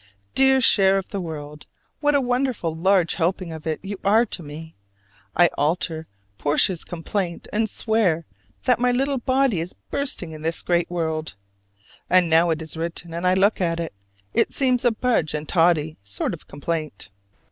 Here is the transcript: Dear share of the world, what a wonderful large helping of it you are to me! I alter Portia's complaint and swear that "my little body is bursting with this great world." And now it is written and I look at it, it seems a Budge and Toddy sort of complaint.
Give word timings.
Dear 0.33 0.61
share 0.61 0.97
of 0.97 1.09
the 1.09 1.21
world, 1.21 1.67
what 1.99 2.15
a 2.15 2.21
wonderful 2.21 2.73
large 2.75 3.13
helping 3.13 3.53
of 3.53 3.67
it 3.67 3.79
you 3.83 3.99
are 4.03 4.25
to 4.25 4.41
me! 4.41 4.73
I 5.35 5.51
alter 5.59 6.07
Portia's 6.39 6.83
complaint 6.83 7.47
and 7.53 7.69
swear 7.69 8.25
that 8.63 8.79
"my 8.79 8.91
little 8.91 9.19
body 9.19 9.59
is 9.59 9.73
bursting 9.91 10.31
with 10.31 10.41
this 10.41 10.63
great 10.63 10.89
world." 10.89 11.35
And 12.09 12.31
now 12.31 12.49
it 12.49 12.63
is 12.63 12.75
written 12.75 13.13
and 13.13 13.27
I 13.27 13.35
look 13.35 13.61
at 13.61 13.79
it, 13.79 13.93
it 14.33 14.51
seems 14.51 14.83
a 14.83 14.89
Budge 14.89 15.35
and 15.35 15.47
Toddy 15.47 15.97
sort 16.03 16.33
of 16.33 16.47
complaint. 16.47 17.11